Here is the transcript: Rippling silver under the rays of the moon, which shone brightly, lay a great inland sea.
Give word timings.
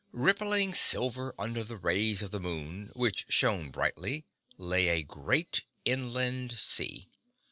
Rippling 0.13 0.73
silver 0.73 1.35
under 1.37 1.63
the 1.63 1.77
rays 1.77 2.23
of 2.23 2.31
the 2.31 2.39
moon, 2.39 2.89
which 2.95 3.27
shone 3.29 3.69
brightly, 3.69 4.25
lay 4.57 4.87
a 4.87 5.03
great 5.03 5.61
inland 5.85 6.53
sea. 6.57 7.11